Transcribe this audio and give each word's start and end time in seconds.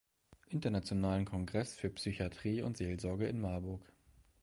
Internationalen 0.49 1.25
Kongresses 1.25 1.75
für 1.77 1.91
Psychiatrie 1.91 2.63
und 2.63 2.75
Seelsorge 2.75 3.27
in 3.27 3.39
Marburg. 3.39 3.83